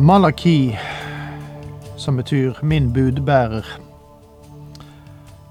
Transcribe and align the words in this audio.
Malaki, 0.00 0.76
som 1.96 2.16
betyr 2.16 2.54
min 2.62 2.92
budbærer, 2.92 3.80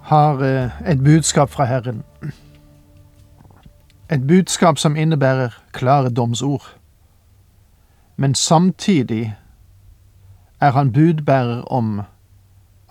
har 0.04 0.42
eh, 0.44 0.92
et 0.92 1.04
budskap 1.04 1.50
fra 1.50 1.66
Herren. 1.66 2.04
Et 4.12 4.28
budskap 4.28 4.78
som 4.78 4.96
innebærer 4.96 5.50
klare 5.72 6.10
domsord. 6.10 6.78
Men 8.18 8.36
samtidig 8.36 9.36
er 10.62 10.72
han 10.72 10.94
budbærer 10.94 11.62
om 11.62 12.02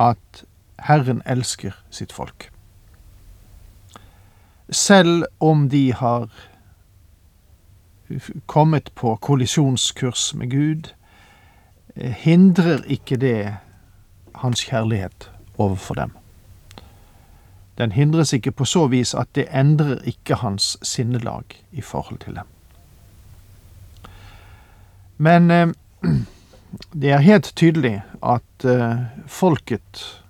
at 0.00 0.44
Herren 0.78 1.22
elsker 1.26 1.72
sitt 1.90 2.12
folk. 2.12 2.52
Selv 4.70 5.24
om 5.40 5.70
de 5.70 5.94
har 5.94 6.28
kommet 8.46 8.90
på 8.94 9.16
kollisjonskurs 9.16 10.34
med 10.34 10.50
Gud, 10.50 10.97
hindrer 11.98 12.84
ikke 12.86 13.16
det 13.16 13.56
hans 14.34 14.64
kjærlighet 14.64 15.30
overfor 15.58 15.94
dem. 15.94 16.12
Den 17.78 17.92
hindres 17.92 18.32
ikke 18.32 18.52
på 18.52 18.64
så 18.64 18.86
vis 18.86 19.14
at 19.14 19.30
det 19.34 19.46
endrer 19.54 20.02
ikke 20.06 20.40
hans 20.42 20.76
sinnelag 20.82 21.44
i 21.72 21.80
forhold 21.80 22.18
til 22.18 22.34
dem. 22.34 22.46
Men 25.18 25.50
eh, 25.50 25.68
det 27.02 27.10
er 27.10 27.18
helt 27.18 27.52
tydelig 27.56 28.02
at 28.22 28.64
eh, 28.64 29.06
folket 29.26 30.22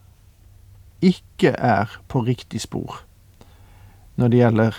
ikke 1.01 1.49
er 1.49 2.01
på 2.09 2.25
riktig 2.27 2.61
spor 2.61 3.03
når 4.19 4.29
det 4.29 4.39
gjelder 4.41 4.79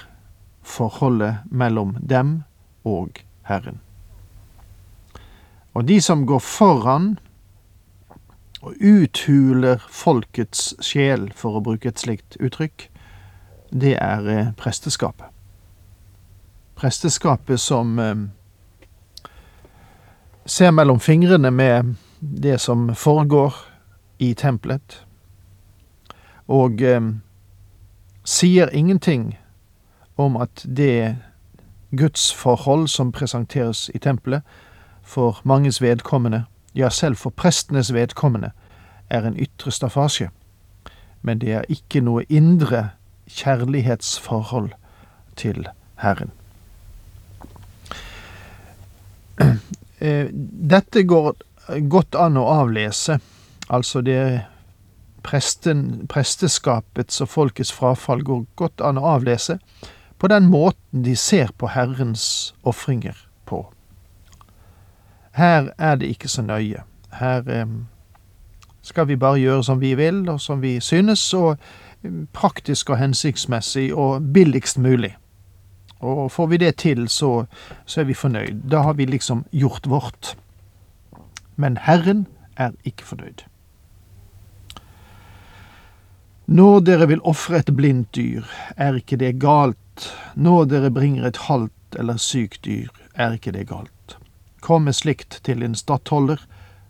forholdet 0.62 1.38
mellom 1.46 1.96
dem 2.10 2.42
og 2.84 3.22
Herren. 3.48 3.80
Og 5.74 5.88
de 5.88 6.02
som 6.02 6.26
går 6.26 6.40
foran 6.40 7.18
og 8.62 8.76
uthuler 8.84 9.80
folkets 9.90 10.74
sjel, 10.84 11.30
for 11.36 11.60
å 11.60 11.64
bruke 11.64 11.92
et 11.92 12.02
slikt 12.02 12.36
uttrykk, 12.44 12.90
det 13.72 13.96
er 14.02 14.28
eh, 14.28 14.52
presteskapet. 14.58 15.30
Presteskapet 16.80 17.60
som 17.60 18.00
eh, 18.00 18.26
ser 20.46 20.72
mellom 20.72 21.00
fingrene 21.00 21.52
med 21.52 21.96
det 22.20 22.58
som 22.60 22.90
foregår 22.96 23.56
i 24.20 24.34
tempelet, 24.34 25.04
og 26.50 26.82
eh, 26.82 27.12
sier 28.26 28.74
ingenting 28.76 29.38
om 30.20 30.36
at 30.36 30.66
det 30.66 31.16
gudsforhold 31.96 32.90
som 32.92 33.14
presenteres 33.16 33.88
i 33.96 34.02
tempelet, 34.04 34.44
for 35.10 35.42
manges 35.44 35.82
vedkommende, 35.82 36.44
ja, 36.76 36.90
selv 36.90 37.18
for 37.18 37.30
prestenes 37.30 37.94
vedkommende, 37.94 38.52
er 39.10 39.26
en 39.26 39.40
ytre 39.40 39.72
staffasje. 39.72 40.30
Men 41.22 41.42
det 41.42 41.54
er 41.54 41.66
ikke 41.70 42.02
noe 42.06 42.24
indre 42.30 42.90
kjærlighetsforhold 43.30 44.70
til 45.36 45.68
Herren. 46.04 46.32
Eh, 50.00 50.30
dette 50.72 51.02
går 51.04 51.34
godt 51.92 52.16
an 52.16 52.38
å 52.40 52.46
avlese, 52.54 53.18
altså 53.68 54.00
det 54.00 54.46
presten, 55.28 56.08
presteskapets 56.08 57.20
og 57.20 57.28
folkets 57.34 57.74
frafall 57.76 58.24
går 58.24 58.46
godt 58.56 58.80
an 58.80 58.96
å 58.96 59.10
avlese 59.18 59.58
på 60.20 60.30
den 60.32 60.48
måten 60.48 61.04
de 61.04 61.18
ser 61.20 61.52
på 61.58 61.68
Herrens 61.76 62.54
ofringer. 62.64 63.18
Her 65.40 65.70
er 65.78 65.96
det 65.96 66.12
ikke 66.12 66.28
så 66.28 66.42
nøye. 66.44 66.84
Her 67.16 67.48
eh, 67.48 67.68
skal 68.82 69.08
vi 69.08 69.16
bare 69.16 69.40
gjøre 69.40 69.64
som 69.64 69.80
vi 69.82 69.94
vil, 69.96 70.30
og 70.30 70.42
som 70.42 70.62
vi 70.62 70.80
synes, 70.84 71.34
og 71.34 71.58
praktisk 72.34 72.90
og 72.90 72.98
hensiktsmessig 73.00 73.94
og 73.96 74.34
billigst 74.34 74.78
mulig. 74.78 75.16
Og 76.00 76.32
får 76.32 76.48
vi 76.48 76.58
det 76.58 76.76
til, 76.76 77.08
så, 77.08 77.46
så 77.86 78.02
er 78.02 78.08
vi 78.08 78.14
fornøyd. 78.14 78.64
Da 78.72 78.82
har 78.82 78.94
vi 78.94 79.06
liksom 79.06 79.46
gjort 79.52 79.88
vårt. 79.90 80.38
Men 81.56 81.78
Herren 81.78 82.28
er 82.58 82.72
ikke 82.84 83.06
fornøyd. 83.06 83.44
Når 86.48 86.80
dere 86.80 87.08
vil 87.08 87.22
ofre 87.24 87.60
et 87.60 87.76
blindt 87.76 88.16
dyr, 88.16 88.44
er 88.78 88.96
ikke 88.96 89.20
det 89.20 89.38
galt. 89.40 90.10
Når 90.36 90.66
dere 90.72 90.92
bringer 90.92 91.28
et 91.28 91.38
halvt 91.48 92.00
eller 92.00 92.18
sykt 92.18 92.66
dyr, 92.66 92.88
er 93.16 93.36
ikke 93.38 93.52
det 93.52 93.68
galt. 93.68 93.92
Kom 94.60 94.84
med 94.84 94.96
slikt 94.96 95.40
til 95.44 95.60
din 95.60 95.76
stattholder, 95.76 96.40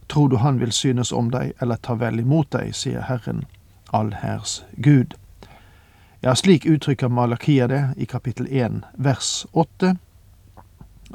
tror 0.08 0.30
du 0.30 0.38
han 0.38 0.60
vil 0.60 0.72
synes 0.72 1.12
om 1.12 1.30
deg 1.32 1.54
eller 1.62 1.78
ta 1.78 1.94
vel 1.94 2.20
imot 2.20 2.52
deg, 2.52 2.74
sier 2.76 3.06
Herren, 3.06 3.46
allhærs 3.94 4.64
Gud. 4.78 5.14
Ja, 6.22 6.36
slik 6.36 6.66
uttrykker 6.66 7.08
Malakia 7.08 7.68
det 7.68 7.84
i 7.98 8.06
kapittel 8.06 8.48
1 8.50 8.82
vers 8.98 9.46
8, 9.52 9.96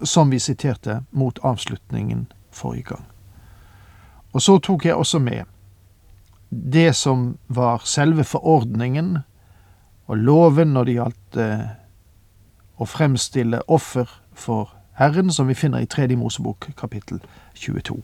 som 0.02 0.30
vi 0.30 0.38
siterte 0.40 1.02
mot 1.10 1.38
avslutningen 1.42 2.26
forrige 2.50 2.94
gang. 2.94 3.04
Og 4.32 4.42
så 4.42 4.58
tok 4.58 4.84
jeg 4.84 4.96
også 4.96 5.18
med 5.18 5.44
det 6.48 6.92
som 6.96 7.36
var 7.46 7.82
selve 7.84 8.24
forordningen 8.24 9.18
og 10.06 10.16
loven 10.16 10.74
når 10.74 10.84
det 10.84 10.96
gjaldt 10.98 11.38
eh, 11.40 11.66
å 12.78 12.86
fremstille 12.86 13.62
offer 13.68 14.10
for 14.34 14.72
Herren, 14.94 15.32
som 15.32 15.48
vi 15.48 15.54
finner 15.54 15.78
i 15.78 15.86
Tredje 15.86 16.16
Mosebok 16.16 16.70
kapittel 16.76 17.20
22. 17.54 18.02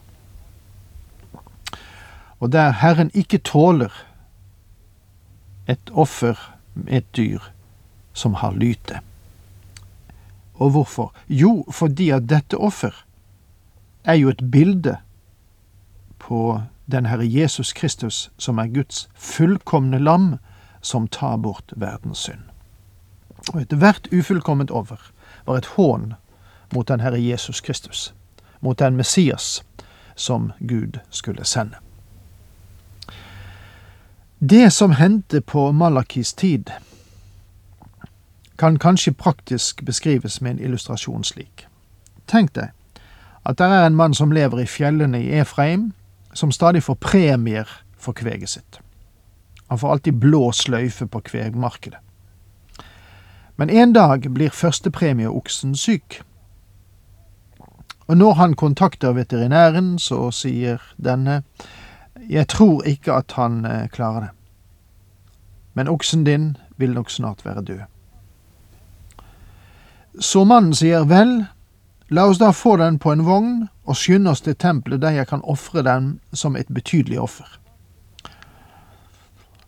Og 2.41 2.53
der 2.53 2.71
Herren 2.71 3.11
ikke 3.15 3.39
tåler 3.39 3.93
et 5.69 5.91
offer 5.93 6.35
med 6.75 6.97
et 6.97 7.17
dyr 7.17 7.39
som 8.13 8.35
har 8.35 8.53
lyte. 8.53 8.99
Og 10.55 10.71
hvorfor? 10.71 11.15
Jo, 11.29 11.65
fordi 11.71 12.11
at 12.11 12.29
dette 12.29 12.59
offer 12.59 13.05
er 14.05 14.15
jo 14.15 14.29
et 14.29 14.51
bilde 14.51 14.97
på 16.19 16.61
den 16.91 17.07
Herre 17.07 17.33
Jesus 17.33 17.73
Kristus, 17.73 18.33
som 18.39 18.59
er 18.59 18.67
Guds 18.67 19.09
fullkomne 19.15 19.99
lam, 19.99 20.35
som 20.81 21.09
tar 21.09 21.37
bort 21.37 21.73
verdens 21.77 22.19
synd. 22.19 22.43
Og 23.55 23.63
ethvert 23.63 24.09
ufullkomment 24.13 24.71
offer 24.71 25.13
var 25.47 25.57
et 25.57 25.67
hån 25.77 26.15
mot 26.73 26.89
den 26.89 27.01
Herre 27.01 27.21
Jesus 27.21 27.61
Kristus, 27.61 28.15
mot 28.61 28.79
den 28.79 28.97
Messias 28.97 29.63
som 30.15 30.53
Gud 30.59 30.99
skulle 31.11 31.45
sende. 31.45 31.77
Det 34.39 34.71
som 34.71 34.91
hendte 34.91 35.41
på 35.41 35.73
Malakis 35.73 36.33
tid, 36.35 36.71
kan 38.57 38.79
kanskje 38.79 39.13
praktisk 39.13 39.83
beskrives 39.83 40.41
med 40.41 40.51
en 40.51 40.59
illustrasjon 40.59 41.25
slik. 41.25 41.67
Tenk 42.27 42.55
deg 42.55 42.71
at 43.45 43.59
det 43.59 43.67
er 43.67 43.87
en 43.87 43.97
mann 43.97 44.15
som 44.15 44.33
lever 44.33 44.61
i 44.61 44.67
fjellene 44.69 45.23
i 45.23 45.33
Efraim, 45.41 45.93
som 46.33 46.53
stadig 46.53 46.83
får 46.83 46.95
premier 46.95 47.69
for 47.99 48.13
kveget 48.13 48.49
sitt. 48.49 48.81
Han 49.69 49.79
får 49.79 49.93
alltid 49.93 50.13
blå 50.13 50.53
sløyfe 50.53 51.07
på 51.07 51.21
kvegmarkedet. 51.21 51.99
Men 53.57 53.71
en 53.71 53.93
dag 53.93 54.25
blir 54.33 54.51
førstepremieoksen 54.51 55.77
syk. 55.77 56.23
Og 58.11 58.17
når 58.19 58.33
han 58.35 58.55
kontakter 58.59 59.13
veterinæren, 59.15 59.99
så 59.99 60.33
sier 60.35 60.83
denne 60.99 61.43
jeg 62.29 62.49
tror 62.51 62.83
ikke 62.83 63.15
at 63.15 63.33
han 63.39 63.65
eh, 63.65 63.87
klarer 63.89 64.21
det. 64.21 64.31
Men 65.79 65.89
oksen 65.89 66.25
din 66.27 66.57
vil 66.77 66.91
nok 66.93 67.11
snart 67.11 67.45
være 67.45 67.63
død. 67.65 67.81
Så 70.21 70.43
mannen 70.45 70.75
sier 70.75 71.07
vel, 71.07 71.45
la 72.11 72.27
oss 72.27 72.41
da 72.43 72.51
få 72.51 72.75
den 72.83 72.99
på 72.99 73.13
en 73.15 73.23
vogn 73.25 73.55
og 73.87 73.97
skynde 73.97 74.35
oss 74.35 74.43
til 74.43 74.59
tempelet 74.59 75.01
der 75.01 75.15
jeg 75.21 75.31
kan 75.31 75.47
ofre 75.47 75.87
den 75.87 76.19
som 76.33 76.59
et 76.59 76.69
betydelig 76.69 77.21
offer. 77.21 77.47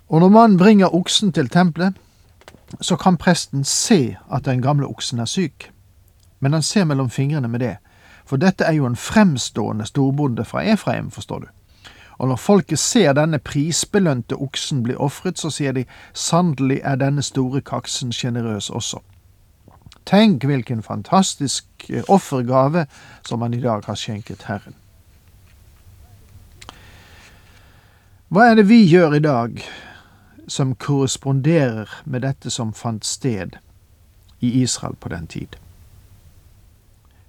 Og 0.09 0.21
når 0.21 0.35
mannen 0.35 0.59
bringer 0.59 0.95
oksen 0.95 1.33
til 1.33 1.49
tempelet, 1.49 1.95
så 2.81 2.99
kan 2.99 3.17
presten 3.17 3.65
se 3.65 4.17
at 4.33 4.45
den 4.45 4.63
gamle 4.63 4.91
oksen 4.91 5.23
er 5.23 5.31
syk, 5.31 5.71
men 6.41 6.53
han 6.53 6.63
ser 6.63 6.85
mellom 6.85 7.11
fingrene 7.11 7.49
med 7.49 7.61
det 7.61 7.77
for 8.33 8.41
dette 8.41 8.65
er 8.65 8.73
jo 8.73 8.87
en 8.89 8.97
fremstående 8.97 9.85
storbonde 9.85 10.45
fra 10.49 10.63
Efraim, 10.65 11.11
forstår 11.11 11.39
du. 11.39 11.47
Og 12.19 12.29
når 12.29 12.37
folket 12.37 12.79
ser 12.79 13.13
denne 13.13 13.37
prisbelønte 13.39 14.39
oksen 14.41 14.79
bli 14.83 14.95
ofret, 14.97 15.37
så 15.39 15.51
sier 15.53 15.75
de 15.77 15.83
sannelig 16.17 16.79
er 16.81 16.97
denne 16.97 17.21
store 17.23 17.61
kaksen 17.61 18.09
sjenerøs 18.13 18.71
også. 18.71 19.03
Tenk 20.09 20.47
hvilken 20.49 20.81
fantastisk 20.83 21.67
eh, 21.91 22.01
offergave 22.09 22.87
som 23.29 23.43
han 23.45 23.53
i 23.55 23.61
dag 23.61 23.85
har 23.85 23.99
skjenket 24.01 24.47
Herren. 24.49 24.79
Hva 28.33 28.47
er 28.49 28.57
det 28.63 28.65
vi 28.71 28.81
gjør 28.87 29.19
i 29.19 29.21
dag 29.27 29.61
som 30.49 30.73
korresponderer 30.73 32.01
med 32.05 32.25
dette 32.25 32.49
som 32.51 32.73
fant 32.73 33.05
sted 33.05 33.61
i 34.41 34.63
Israel 34.63 34.97
på 34.97 35.13
den 35.13 35.27
tid? 35.27 35.61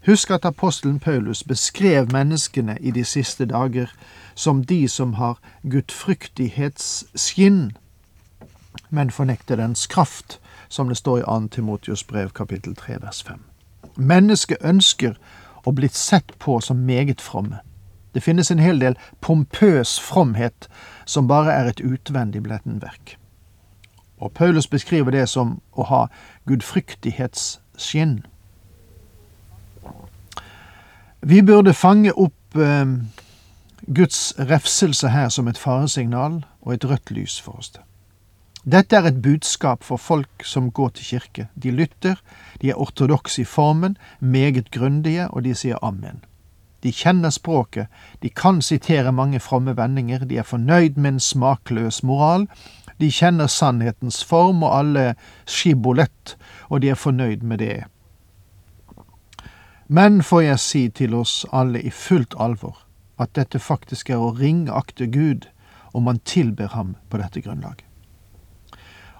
Husk 0.05 0.31
at 0.31 0.45
apostelen 0.45 0.99
Paulus 0.99 1.43
beskrev 1.43 2.11
menneskene 2.11 2.77
i 2.81 2.91
de 2.91 3.03
siste 3.03 3.45
dager 3.45 3.87
som 4.35 4.63
de 4.63 4.87
som 4.87 5.13
har 5.13 5.39
gudfryktighetsskinn, 5.63 7.71
men 8.89 9.11
fornekter 9.11 9.55
dens 9.55 9.87
kraft, 9.87 10.39
som 10.69 10.87
det 10.87 10.97
står 10.97 11.17
i 11.17 11.21
2. 11.21 11.47
Timotius 11.47 12.03
brev 12.03 12.29
kapittel 12.29 12.75
3 12.75 13.01
vers 13.01 13.23
5. 13.23 13.39
Mennesket 13.95 14.57
ønsker 14.61 15.13
å 15.63 15.71
bli 15.71 15.87
sett 15.87 16.39
på 16.39 16.59
som 16.59 16.77
meget 16.77 17.21
fromme. 17.21 17.57
Det 18.13 18.23
finnes 18.23 18.51
en 18.51 18.59
hel 18.59 18.81
del 18.81 18.97
pompøs 19.21 19.99
fromhet 19.99 20.67
som 21.05 21.27
bare 21.27 21.53
er 21.53 21.69
et 21.69 21.79
utvendig 21.79 22.43
blettenverk. 22.43 23.17
Og 24.17 24.31
Paulus 24.31 24.67
beskriver 24.67 25.11
det 25.11 25.29
som 25.29 25.61
å 25.71 25.83
ha 25.83 26.07
gudfryktighetsskinn. 26.45 28.25
Vi 31.25 31.41
burde 31.41 31.73
fange 31.73 32.11
opp 32.19 32.57
eh, 32.59 32.85
Guds 33.95 34.33
refselse 34.39 35.07
her 35.09 35.29
som 35.31 35.47
et 35.47 35.57
faresignal 35.57 36.41
og 36.61 36.73
et 36.73 36.85
rødt 36.89 37.11
lys 37.15 37.37
for 37.39 37.61
oss. 37.61 37.71
Dette 38.63 38.95
er 38.95 39.07
et 39.07 39.21
budskap 39.23 39.83
for 39.83 39.99
folk 39.99 40.43
som 40.43 40.67
går 40.71 40.89
til 40.97 41.05
kirke. 41.13 41.47
De 41.55 41.71
lytter, 41.71 42.19
de 42.61 42.69
er 42.69 42.79
ortodokse 42.79 43.41
i 43.41 43.47
formen, 43.47 43.97
meget 44.19 44.71
grundige, 44.71 45.29
og 45.31 45.43
de 45.43 45.55
sier 45.55 45.79
amen. 45.83 46.19
De 46.83 46.91
kjenner 46.91 47.31
språket, 47.31 47.87
de 48.19 48.29
kan 48.29 48.61
sitere 48.61 49.11
mange 49.11 49.39
fromme 49.39 49.77
vendinger, 49.77 50.25
de 50.27 50.37
er 50.37 50.47
fornøyd 50.47 50.99
med 50.99 51.13
en 51.13 51.19
smakløs 51.19 52.03
moral, 52.03 52.47
de 52.99 53.11
kjenner 53.11 53.47
sannhetens 53.47 54.23
form 54.23 54.63
og 54.63 54.75
alle 54.79 55.15
skibolett, 55.47 56.35
og 56.67 56.81
de 56.83 56.91
er 56.91 56.99
fornøyd 56.99 57.47
med 57.47 57.63
det. 57.63 57.83
Men 59.93 60.23
får 60.23 60.41
jeg 60.41 60.59
si 60.59 60.79
til 60.89 61.13
oss 61.13 61.43
alle 61.53 61.77
i 61.85 61.91
fullt 61.93 62.33
alvor 62.41 62.79
at 63.21 63.35
dette 63.37 63.59
faktisk 63.61 64.09
er 64.09 64.21
å 64.21 64.31
ringakte 64.33 65.05
Gud 65.13 65.45
om 65.93 66.07
man 66.09 66.21
tilber 66.25 66.71
ham 66.73 66.95
på 67.09 67.19
dette 67.21 67.43
grunnlag. 67.45 67.83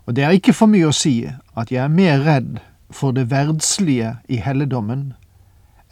Og 0.07 0.15
det 0.17 0.25
er 0.25 0.33
ikke 0.33 0.55
for 0.57 0.71
mye 0.71 0.89
å 0.89 0.95
si 0.97 1.27
at 1.29 1.69
jeg 1.69 1.83
er 1.83 1.93
mer 1.93 2.25
redd 2.25 2.57
for 2.89 3.13
det 3.13 3.27
verdslige 3.29 4.15
i 4.25 4.41
helligdommen 4.41 5.11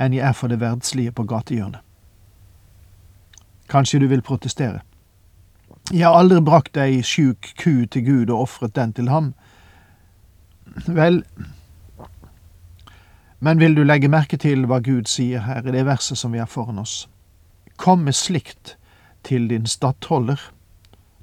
enn 0.01 0.17
jeg 0.17 0.25
er 0.25 0.33
for 0.33 0.49
det 0.49 0.57
verdslige 0.63 1.13
på 1.13 1.27
gatehjørnet. 1.29 1.85
Kanskje 3.69 4.01
du 4.01 4.09
vil 4.09 4.25
protestere. 4.25 4.81
Jeg 5.93 6.07
har 6.07 6.17
aldri 6.17 6.41
brakt 6.41 6.77
ei 6.81 7.03
sjuk 7.05 7.53
ku 7.61 7.85
til 7.85 8.07
Gud 8.09 8.33
og 8.33 8.47
ofret 8.49 8.73
den 8.75 8.97
til 8.97 9.13
ham. 9.13 9.33
Vel, 10.89 11.21
men 13.43 13.59
vil 13.59 13.73
du 13.75 13.81
legge 13.83 14.09
merke 14.11 14.37
til 14.37 14.67
hva 14.69 14.77
Gud 14.85 15.07
sier 15.09 15.41
her 15.47 15.65
i 15.65 15.73
det 15.73 15.81
verset 15.87 16.19
som 16.19 16.33
vi 16.35 16.37
har 16.37 16.49
foran 16.49 16.77
oss? 16.77 17.07
Kom 17.75 18.03
med 18.05 18.13
slikt 18.13 18.75
til 19.25 19.47
din 19.49 19.65
stattholder. 19.65 20.37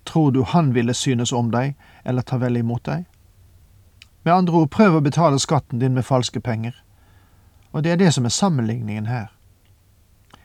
Tror 0.04 0.32
du 0.34 0.42
han 0.42 0.72
ville 0.74 0.94
synes 0.94 1.32
om 1.32 1.52
deg 1.54 1.76
eller 2.02 2.26
ta 2.26 2.40
vel 2.42 2.58
imot 2.58 2.82
deg? 2.90 3.06
Med 4.26 4.34
andre 4.34 4.64
ord, 4.64 4.70
prøv 4.74 4.98
å 4.98 5.04
betale 5.06 5.38
skatten 5.38 5.78
din 5.78 5.94
med 5.94 6.08
falske 6.10 6.40
penger. 6.42 6.74
Og 7.70 7.84
det 7.86 7.94
er 7.94 8.02
det 8.02 8.10
som 8.14 8.26
er 8.26 8.34
sammenligningen 8.34 9.06
her. 9.06 9.30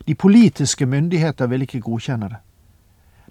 De 0.06 0.14
politiske 0.14 0.86
myndigheter 0.86 1.50
vil 1.50 1.66
ikke 1.66 1.82
godkjenne 1.82 2.30
det. 2.36 2.42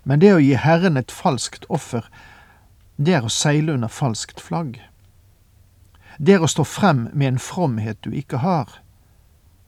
Men 0.03 0.19
det 0.19 0.35
å 0.35 0.43
gi 0.43 0.57
Herren 0.59 0.99
et 0.99 1.15
falskt 1.15 1.69
offer, 1.71 2.09
det 2.99 3.15
er 3.15 3.23
å 3.23 3.31
seile 3.31 3.77
under 3.77 3.93
falskt 3.93 4.43
flagg. 4.43 4.81
Det 6.19 6.37
er 6.37 6.45
å 6.45 6.51
stå 6.51 6.65
frem 6.65 7.09
med 7.13 7.35
en 7.35 7.43
fromhet 7.43 8.01
du 8.05 8.13
ikke 8.17 8.43
har. 8.43 8.69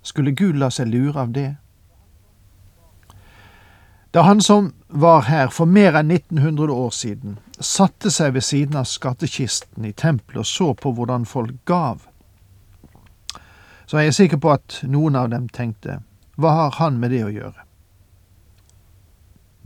Skulle 0.03 0.35
Gud 0.37 0.59
la 0.61 0.71
seg 0.71 0.91
lure 0.93 1.21
av 1.21 1.33
det? 1.33 1.55
Da 4.15 4.23
han 4.23 4.41
som 4.41 4.73
var 4.89 5.25
her 5.27 5.49
for 5.51 5.67
mer 5.67 5.97
enn 5.99 6.13
1900 6.13 6.71
år 6.71 6.91
siden, 6.95 7.39
satte 7.59 8.13
seg 8.15 8.37
ved 8.37 8.45
siden 8.47 8.77
av 8.79 8.87
skattkisten 8.87 9.89
i 9.89 9.91
tempelet 9.93 10.45
og 10.45 10.47
så 10.47 10.69
på 10.79 10.93
hvordan 10.95 11.27
folk 11.27 11.57
gav, 11.67 12.05
så 13.87 13.99
er 13.99 14.07
jeg 14.07 14.19
sikker 14.21 14.41
på 14.45 14.53
at 14.55 14.79
noen 14.87 15.19
av 15.19 15.33
dem 15.33 15.49
tenkte, 15.51 15.99
hva 16.39 16.53
har 16.61 16.79
han 16.79 17.01
med 17.03 17.11
det 17.11 17.25
å 17.27 17.33
gjøre? 17.33 17.64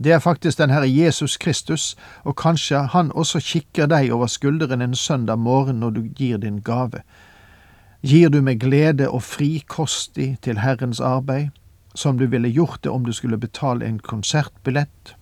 Det 0.03 0.11
er 0.11 0.19
faktisk 0.19 0.57
den 0.57 0.69
Herre 0.69 0.87
Jesus 0.87 1.37
Kristus, 1.37 1.95
og 2.23 2.35
kanskje 2.35 2.85
han 2.93 3.11
også 3.11 3.39
kikker 3.43 3.89
deg 3.91 4.13
over 4.15 4.27
skulderen 4.31 4.81
en 4.81 4.95
søndag 4.95 5.39
morgen 5.39 5.81
når 5.83 5.89
du 5.89 6.01
gir 6.15 6.37
din 6.37 6.61
gave. 6.63 7.01
Gir 8.01 8.29
du 8.29 8.41
med 8.41 8.59
glede 8.59 9.09
og 9.09 9.23
frikostig 9.23 10.37
til 10.41 10.59
Herrens 10.59 10.99
arbeid, 10.99 11.49
som 11.95 12.17
du 12.17 12.25
ville 12.27 12.49
gjort 12.49 12.79
det 12.83 12.91
om 12.91 13.05
du 13.05 13.11
skulle 13.11 13.37
betale 13.37 13.85
en 13.85 13.99
konsertbillett? 13.99 15.15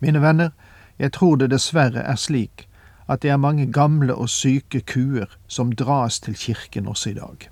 Mine 0.00 0.22
venner, 0.22 0.50
jeg 0.98 1.12
tror 1.12 1.36
det 1.36 1.50
dessverre 1.50 2.00
er 2.00 2.16
slik 2.16 2.66
at 3.08 3.22
det 3.22 3.30
er 3.30 3.36
mange 3.36 3.72
gamle 3.72 4.14
og 4.14 4.28
syke 4.28 4.80
kuer 4.80 5.28
som 5.48 5.72
dras 5.72 6.20
til 6.20 6.34
kirken 6.34 6.88
også 6.88 7.10
i 7.10 7.14
dag. 7.14 7.50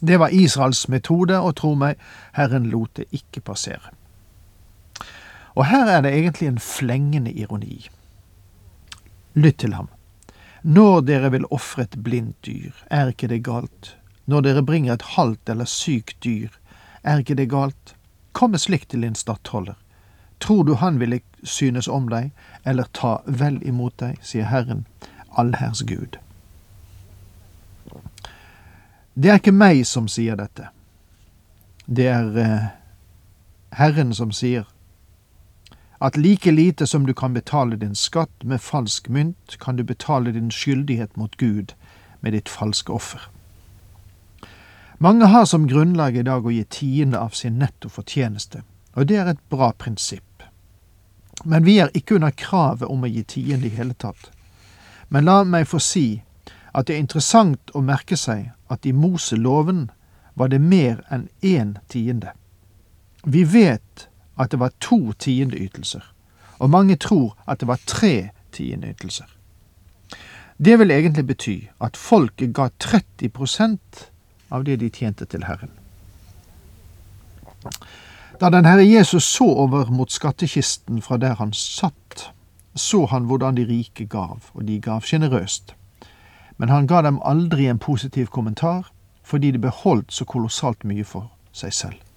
Det 0.00 0.18
var 0.18 0.28
Israels 0.32 0.88
metode, 0.88 1.38
og 1.38 1.56
tro 1.56 1.74
meg, 1.74 1.94
Herren 2.32 2.66
lot 2.66 2.96
det 2.96 3.04
ikke 3.12 3.40
passere. 3.40 3.99
Og 5.54 5.66
her 5.66 5.86
er 5.86 6.04
det 6.04 6.12
egentlig 6.14 6.48
en 6.48 6.58
flengende 6.62 7.32
ironi. 7.32 7.88
Lytt 9.34 9.58
til 9.58 9.74
ham. 9.74 9.88
Når 10.62 11.00
dere 11.08 11.30
vil 11.30 11.48
ofre 11.50 11.86
et 11.86 11.96
blindt 12.04 12.36
dyr, 12.46 12.72
er 12.90 13.12
ikke 13.12 13.30
det 13.30 13.42
galt. 13.44 13.96
Når 14.26 14.44
dere 14.46 14.62
bringer 14.62 14.94
et 14.94 15.08
halvt 15.16 15.48
eller 15.48 15.64
sykt 15.64 16.18
dyr, 16.24 16.48
er 17.02 17.22
ikke 17.22 17.34
det 17.34 17.50
galt. 17.50 17.94
Kom 18.32 18.50
med 18.50 18.60
slikt 18.60 18.90
til 18.90 19.02
din 19.02 19.14
stattholder. 19.14 19.74
Tror 20.40 20.64
du 20.64 20.74
han 20.74 21.00
ville 21.00 21.20
synes 21.42 21.88
om 21.88 22.08
deg, 22.08 22.30
eller 22.64 22.88
ta 22.92 23.20
vel 23.26 23.58
imot 23.66 23.96
deg, 24.00 24.20
sier 24.22 24.48
Herren, 24.48 24.86
allherrs 25.36 25.82
Gud. 25.88 26.20
Det 29.14 29.30
er 29.30 29.40
ikke 29.40 29.52
meg 29.52 29.82
som 29.88 30.08
sier 30.08 30.36
dette. 30.38 30.68
Det 31.86 32.06
er 32.08 32.36
eh, 32.38 32.68
Herren 33.76 34.14
som 34.14 34.32
sier 34.32 34.68
at 36.00 36.16
like 36.16 36.50
lite 36.50 36.86
som 36.86 37.06
du 37.06 37.14
kan 37.14 37.34
betale 37.34 37.76
din 37.76 37.94
skatt 37.94 38.44
med 38.44 38.60
falsk 38.60 39.08
mynt, 39.08 39.58
kan 39.60 39.76
du 39.76 39.84
betale 39.84 40.32
din 40.32 40.50
skyldighet 40.50 41.16
mot 41.16 41.36
Gud 41.36 41.74
med 42.20 42.32
ditt 42.32 42.48
falske 42.48 42.92
offer. 42.92 43.20
Mange 44.98 45.26
har 45.26 45.44
som 45.44 45.68
grunnlag 45.68 46.16
i 46.16 46.22
dag 46.22 46.46
å 46.46 46.52
gi 46.52 46.64
tiende 46.64 47.20
av 47.20 47.36
sin 47.36 47.58
netto 47.58 47.88
fortjeneste, 47.88 48.62
og 48.96 49.06
det 49.08 49.16
er 49.16 49.30
et 49.32 49.48
bra 49.48 49.72
prinsipp. 49.72 50.42
Men 51.44 51.64
vi 51.64 51.78
er 51.80 51.92
ikke 51.96 52.16
under 52.16 52.32
kravet 52.36 52.88
om 52.88 53.04
å 53.04 53.08
gi 53.08 53.22
tiende 53.24 53.68
i 53.68 53.76
hele 53.76 53.94
tatt. 53.94 54.30
Men 55.08 55.24
la 55.24 55.42
meg 55.44 55.68
få 55.68 55.80
si 55.80 56.22
at 56.72 56.86
det 56.86 56.96
er 56.96 57.04
interessant 57.04 57.72
å 57.74 57.80
merke 57.84 58.16
seg 58.16 58.52
at 58.68 58.86
i 58.86 58.92
Moseloven 58.92 59.88
var 60.34 60.52
det 60.52 60.60
mer 60.60 61.00
enn 61.10 61.28
én 61.40 61.78
tiende. 61.88 62.32
Vi 63.24 63.44
vet 63.44 64.09
at 64.40 64.50
det 64.50 64.60
var 64.60 64.72
to 64.80 65.12
tiendeytelser, 65.12 66.04
og 66.58 66.70
mange 66.70 66.96
tror 66.96 67.36
at 67.46 67.60
det 67.60 67.68
var 67.68 67.80
tre 67.86 68.30
tiendeytelser. 68.52 69.28
Det 70.64 70.78
vil 70.78 70.90
egentlig 70.90 71.26
bety 71.26 71.56
at 71.80 71.96
folket 71.96 72.54
ga 72.54 72.68
30% 72.84 73.78
av 74.50 74.64
det 74.64 74.80
de 74.80 74.88
tjente 74.88 75.24
til 75.24 75.44
Herren. 75.48 75.70
Da 78.40 78.50
den 78.50 78.64
Herre 78.64 78.84
Jesus 78.84 79.24
så 79.24 79.44
over 79.44 79.90
mot 79.92 80.12
skattkisten 80.12 81.02
fra 81.02 81.16
der 81.16 81.34
han 81.34 81.52
satt, 81.52 82.30
så 82.74 83.06
han 83.06 83.24
hvordan 83.28 83.56
de 83.56 83.66
rike 83.68 84.06
gav, 84.06 84.40
og 84.54 84.68
de 84.68 84.80
gav 84.80 85.00
sjenerøst. 85.00 85.74
Men 86.56 86.68
han 86.68 86.86
ga 86.86 87.02
dem 87.02 87.20
aldri 87.24 87.66
en 87.66 87.78
positiv 87.78 88.26
kommentar, 88.26 88.92
fordi 89.24 89.50
de 89.50 89.58
beholdt 89.58 90.12
så 90.12 90.24
kolossalt 90.24 90.84
mye 90.84 91.04
for 91.04 91.30
seg 91.52 91.72
selv. 91.72 92.09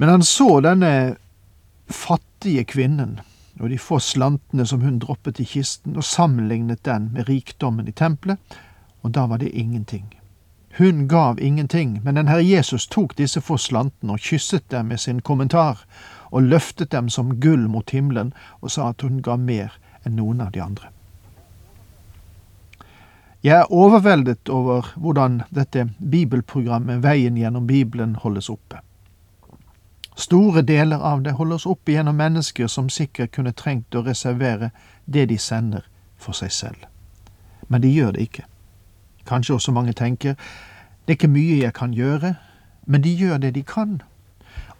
Men 0.00 0.08
han 0.08 0.22
så 0.24 0.60
denne 0.64 1.16
fattige 1.92 2.64
kvinnen 2.64 3.18
og 3.60 3.68
de 3.68 3.76
få 3.76 3.98
slantene 4.00 4.64
som 4.66 4.80
hun 4.80 4.96
droppet 5.02 5.42
i 5.42 5.44
kisten, 5.44 5.92
og 5.92 6.06
sammenlignet 6.08 6.80
den 6.88 7.10
med 7.12 7.28
rikdommen 7.28 7.88
i 7.88 7.92
tempelet, 7.92 8.40
og 9.04 9.12
da 9.12 9.26
var 9.28 9.44
det 9.44 9.52
ingenting. 9.52 10.06
Hun 10.78 11.04
gav 11.08 11.36
ingenting, 11.40 12.00
men 12.00 12.16
den 12.16 12.32
Herre 12.32 12.48
Jesus 12.48 12.88
tok 12.88 13.12
disse 13.20 13.44
få 13.44 13.60
slantene 13.60 14.16
og 14.16 14.24
kysset 14.24 14.64
dem 14.72 14.88
med 14.88 15.04
sin 15.04 15.20
kommentar, 15.20 15.84
og 16.32 16.48
løftet 16.48 16.96
dem 16.96 17.12
som 17.12 17.36
gull 17.36 17.68
mot 17.68 17.90
himmelen, 17.92 18.32
og 18.64 18.72
sa 18.72 18.88
at 18.94 19.04
hun 19.04 19.20
ga 19.20 19.36
mer 19.36 19.76
enn 20.00 20.16
noen 20.16 20.40
av 20.40 20.56
de 20.56 20.64
andre. 20.64 20.88
Jeg 23.44 23.58
er 23.60 23.72
overveldet 23.72 24.48
over 24.48 24.94
hvordan 24.96 25.42
dette 25.52 25.90
bibelprogrammet 26.00 27.04
Veien 27.04 27.36
gjennom 27.36 27.68
Bibelen 27.68 28.16
holdes 28.24 28.48
oppe. 28.48 28.80
Store 30.16 30.62
deler 30.62 30.98
av 30.98 31.22
det 31.22 31.36
holdes 31.38 31.66
oppe 31.66 31.92
gjennom 31.92 32.16
mennesker 32.16 32.66
som 32.66 32.88
sikkert 32.90 33.32
kunne 33.32 33.52
trengt 33.52 33.94
å 33.94 34.02
reservere 34.04 34.70
det 35.06 35.28
de 35.30 35.38
sender, 35.38 35.86
for 36.16 36.36
seg 36.36 36.52
selv. 36.52 36.86
Men 37.68 37.80
de 37.80 37.88
gjør 37.88 38.12
det 38.12 38.26
ikke. 38.28 38.44
Kanskje 39.26 39.54
også 39.54 39.72
mange 39.72 39.92
tenker 39.92 40.34
det 41.06 41.14
er 41.14 41.18
ikke 41.18 41.32
mye 41.32 41.60
jeg 41.62 41.74
kan 41.74 41.94
gjøre, 41.94 42.34
men 42.86 43.02
de 43.02 43.14
gjør 43.14 43.38
det 43.42 43.54
de 43.54 43.62
kan. 43.62 44.00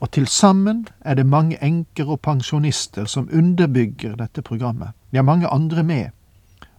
Og 0.01 0.11
til 0.11 0.27
sammen 0.27 0.87
er 1.01 1.15
det 1.15 1.27
mange 1.27 1.59
enker 1.65 2.11
og 2.11 2.21
pensjonister 2.21 3.05
som 3.05 3.29
underbygger 3.33 4.17
dette 4.17 4.43
programmet. 4.43 4.93
Ja, 5.13 5.23
mange 5.23 5.49
andre 5.49 5.83
med, 5.83 6.11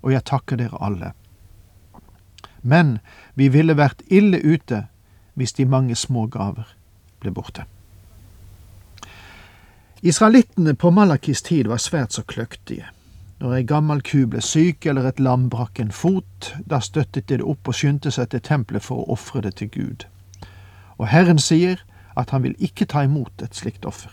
og 0.01 0.11
jeg 0.11 0.23
takker 0.25 0.57
dere 0.57 0.79
alle. 0.81 1.11
Men 2.61 2.99
vi 3.35 3.47
ville 3.47 3.77
vært 3.77 4.01
ille 4.07 4.39
ute 4.39 4.85
hvis 5.33 5.53
de 5.53 5.65
mange 5.65 5.95
små 5.95 6.27
gaver 6.27 6.67
ble 7.19 7.31
borte. 7.31 7.65
Israelittene 10.03 10.75
på 10.75 10.89
Malakis 10.89 11.41
tid 11.41 11.67
var 11.67 11.77
svært 11.77 12.13
så 12.13 12.23
kløktige. 12.25 12.87
Når 13.39 13.53
ei 13.53 13.65
gammel 13.69 13.99
ku 14.01 14.23
ble 14.25 14.41
syk 14.41 14.85
eller 14.89 15.05
et 15.05 15.19
lam 15.21 15.43
brakk 15.49 15.77
en 15.79 15.91
fot, 15.93 16.55
da 16.65 16.79
støttet 16.81 17.27
de 17.29 17.37
det 17.37 17.45
opp 17.45 17.69
og 17.69 17.77
skyndte 17.77 18.09
seg 18.11 18.31
til 18.31 18.41
tempelet 18.41 18.81
for 18.81 19.03
å 19.03 19.13
ofre 19.13 19.43
det 19.45 19.55
til 19.61 19.69
Gud. 19.69 20.07
Og 20.97 21.05
Herren 21.13 21.37
sier 21.37 21.85
at 22.17 22.33
han 22.33 22.41
vil 22.41 22.57
ikke 22.57 22.89
ta 22.89 23.05
imot 23.05 23.45
et 23.45 23.55
slikt 23.55 23.85
offer. 23.85 24.09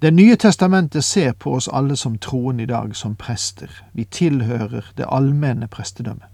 Det 0.00 0.14
nye 0.14 0.36
testamentet 0.40 1.04
ser 1.04 1.32
på 1.32 1.52
oss 1.58 1.68
alle 1.68 1.96
som 1.96 2.16
troende 2.16 2.64
i 2.64 2.70
dag 2.70 2.96
som 2.96 3.16
prester. 3.16 3.68
Vi 3.92 4.04
tilhører 4.04 4.92
det 4.96 5.08
allmenne 5.08 5.68
prestedømmet. 5.68 6.32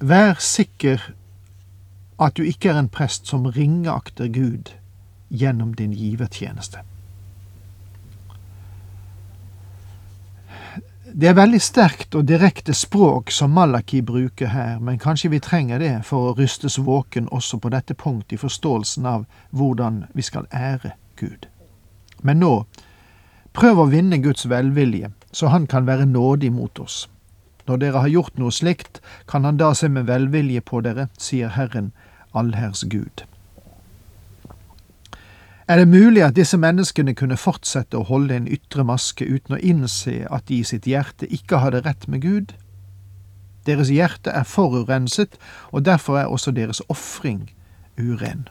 Vær 0.00 0.38
sikker 0.38 1.02
at 2.20 2.36
du 2.36 2.42
ikke 2.46 2.70
er 2.70 2.78
en 2.78 2.88
prest 2.88 3.26
som 3.26 3.46
ringeakter 3.46 4.28
Gud 4.30 4.70
gjennom 5.30 5.74
din 5.74 5.92
givertjeneste. 5.92 6.82
Det 11.12 11.26
er 11.26 11.34
veldig 11.34 11.58
sterkt 11.58 12.14
og 12.14 12.26
direkte 12.28 12.74
språk 12.76 13.32
som 13.34 13.50
Malaki 13.50 13.98
bruker 14.06 14.52
her, 14.52 14.76
men 14.78 14.98
kanskje 14.98 15.30
vi 15.32 15.40
trenger 15.42 15.80
det 15.82 15.94
for 16.06 16.30
å 16.30 16.34
rystes 16.38 16.78
våken 16.78 17.26
også 17.34 17.58
på 17.58 17.72
dette 17.74 17.96
punkt 17.98 18.32
i 18.32 18.38
forståelsen 18.38 19.08
av 19.10 19.24
hvordan 19.50 20.04
vi 20.14 20.22
skal 20.22 20.46
ære 20.54 20.92
Gud. 21.18 21.48
Men 22.22 22.38
nå, 22.38 22.52
prøv 23.52 23.82
å 23.82 23.88
vinne 23.90 24.20
Guds 24.22 24.46
velvilje, 24.46 25.10
så 25.32 25.48
Han 25.48 25.66
kan 25.66 25.86
være 25.86 26.06
nådig 26.06 26.52
mot 26.52 26.78
oss. 26.78 27.08
Når 27.66 27.76
dere 27.76 28.04
har 28.04 28.08
gjort 28.08 28.38
noe 28.38 28.50
slikt, 28.50 29.00
kan 29.26 29.44
Han 29.44 29.56
da 29.56 29.74
se 29.74 29.88
med 29.88 30.06
velvilje 30.06 30.60
på 30.60 30.80
dere, 30.80 31.08
sier 31.18 31.48
Herren, 31.48 31.92
allherrs 32.34 32.84
Gud. 32.86 33.24
Er 35.70 35.76
det 35.76 35.88
mulig 35.88 36.24
at 36.26 36.34
disse 36.34 36.58
menneskene 36.58 37.12
kunne 37.14 37.36
fortsette 37.38 37.94
å 37.94 38.06
holde 38.08 38.34
en 38.34 38.48
ytre 38.50 38.82
maske 38.82 39.22
uten 39.22 39.54
å 39.54 39.58
innse 39.62 40.24
at 40.26 40.48
de 40.48 40.56
i 40.58 40.64
sitt 40.66 40.88
hjerte 40.90 41.28
ikke 41.30 41.60
hadde 41.62 41.84
rett 41.84 42.08
med 42.10 42.24
Gud? 42.24 42.54
Deres 43.68 43.92
hjerte 43.94 44.32
er 44.34 44.48
forurenset, 44.50 45.36
og 45.70 45.84
derfor 45.86 46.18
er 46.18 46.32
også 46.32 46.50
deres 46.56 46.82
ofring 46.90 47.52
uren. 47.94 48.48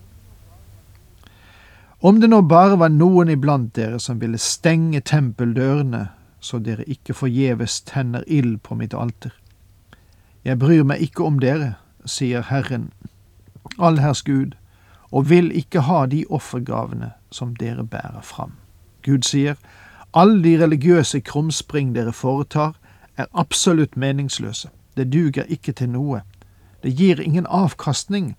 Om 2.00 2.22
det 2.24 2.30
nå 2.32 2.40
bare 2.48 2.80
var 2.80 2.96
noen 2.96 3.34
iblant 3.36 3.74
dere 3.76 4.00
som 4.00 4.22
ville 4.24 4.40
stenge 4.40 5.02
tempeldørene, 5.04 6.06
så 6.40 6.62
dere 6.64 6.88
ikke 6.88 7.18
forgjeves 7.20 7.82
tenner 7.84 8.24
ild 8.28 8.62
på 8.64 8.80
mitt 8.80 8.96
alter. 8.96 9.36
Jeg 10.48 10.62
bryr 10.64 10.88
meg 10.88 11.04
ikke 11.04 11.28
om 11.28 11.44
dere, 11.44 11.74
sier 12.08 12.48
Herren, 12.48 12.94
allherrs 13.76 14.24
Gud, 14.24 14.56
og 15.12 15.30
vil 15.30 15.52
ikke 15.56 15.82
ha 15.82 16.06
de 16.06 16.24
offergavene 16.30 17.12
som 17.32 17.56
dere 17.56 17.86
bærer 17.86 18.22
fram. 18.22 18.52
Gud 19.06 19.26
sier, 19.26 19.56
alle 20.14 20.44
de 20.44 20.58
religiøse 20.64 21.20
krumspring 21.20 21.96
dere 21.96 22.14
foretar, 22.14 22.76
er 23.18 23.26
absolutt 23.34 23.98
meningsløse. 23.98 24.70
Det 24.98 25.14
duger 25.14 25.44
ikke 25.50 25.72
til 25.72 25.90
noe. 25.90 26.22
Det 26.84 26.96
gir 26.96 27.20
ingen 27.22 27.48
avkastning. 27.50 28.36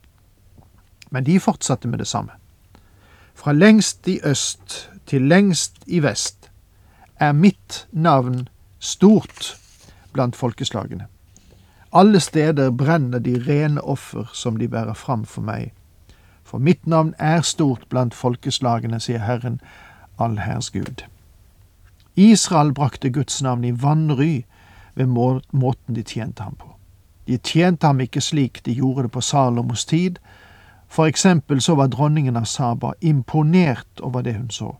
Men 1.10 1.24
de 1.24 1.40
fortsatte 1.40 1.88
med 1.88 1.98
det 1.98 2.06
samme. 2.06 2.32
Fra 3.34 3.52
lengst 3.52 4.08
i 4.08 4.20
øst 4.24 4.88
til 5.06 5.22
lengst 5.22 5.82
i 5.86 6.02
vest 6.02 6.50
er 7.20 7.32
mitt 7.32 7.86
navn 7.92 8.48
stort 8.78 9.56
blant 10.12 10.36
folkeslagene. 10.36 11.06
Alle 11.92 12.20
steder 12.20 12.70
brenner 12.70 13.18
de 13.18 13.38
rene 13.48 13.80
offer 13.80 14.30
som 14.32 14.56
de 14.56 14.68
bærer 14.68 14.94
fram 14.94 15.24
for 15.24 15.42
meg 15.42 15.72
for 16.50 16.58
mitt 16.58 16.86
navn 16.86 17.14
er 17.18 17.44
stort 17.46 17.86
blant 17.88 18.14
folkeslagene, 18.14 18.98
sier 19.00 19.22
Herren, 19.22 19.60
allherrs 20.18 20.72
Gud. 20.74 21.04
Israel 22.18 22.72
brakte 22.74 23.10
Guds 23.14 23.42
navn 23.42 23.64
i 23.64 23.70
vanry 23.70 24.42
ved 24.94 25.06
måten 25.06 25.94
de 25.94 26.02
tjente 26.02 26.42
ham 26.42 26.56
på. 26.58 26.74
De 27.26 27.38
tjente 27.38 27.86
ham 27.86 28.00
ikke 28.02 28.20
slik 28.20 28.64
de 28.66 28.74
gjorde 28.74 29.06
det 29.06 29.12
på 29.14 29.22
Salomos 29.22 29.84
tid. 29.86 30.18
For 30.88 31.06
eksempel 31.06 31.60
så 31.62 31.76
var 31.78 31.92
dronningen 31.94 32.36
av 32.36 32.50
Saba 32.50 32.92
imponert 33.00 34.02
over 34.02 34.26
det 34.26 34.34
hun 34.34 34.50
så. 34.50 34.74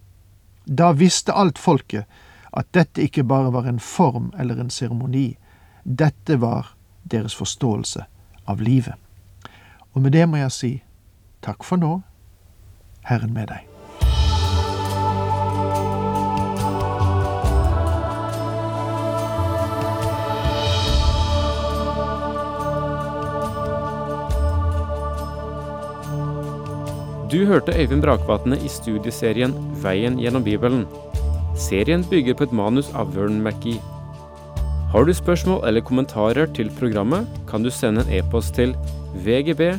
Da 0.67 0.91
visste 0.93 1.33
alt 1.33 1.59
folket 1.59 2.05
at 2.51 2.67
dette 2.75 3.03
ikke 3.07 3.23
bare 3.23 3.53
var 3.55 3.71
en 3.71 3.79
form 3.79 4.33
eller 4.39 4.59
en 4.59 4.71
seremoni, 4.71 5.37
dette 5.85 6.41
var 6.41 6.75
deres 7.03 7.35
forståelse 7.35 8.05
av 8.45 8.61
livet. 8.61 8.95
Og 9.95 10.03
med 10.03 10.13
det 10.13 10.27
må 10.29 10.43
jeg 10.43 10.53
si 10.53 10.73
Takk 11.41 11.65
for 11.65 11.81
nå, 11.81 12.03
Herren 13.09 13.33
med 13.33 13.49
deg. 13.49 13.65
Du 27.31 27.47
hørte 27.47 27.73
Øyvind 27.73 28.03
Brakvatne 28.03 28.59
i 28.61 28.69
studieserien 28.69 29.55
Veien 29.81 30.19
gjennom 30.21 30.45
Bibelen. 30.45 30.85
Serien 31.57 32.05
bygger 32.11 32.35
på 32.35 32.49
et 32.49 32.53
manus 32.53 32.91
av 32.93 33.15
Vern 33.17 33.41
McGee. 33.41 33.81
Har 34.93 35.07
du 35.07 35.15
spørsmål 35.15 35.63
eller 35.69 35.81
kommentarer 35.81 36.51
til 36.53 36.73
programmet, 36.79 37.29
kan 37.49 37.63
du 37.63 37.71
sende 37.71 38.03
en 38.03 38.13
e-post 38.19 38.59
til 38.59 38.75
vgb 39.25 39.79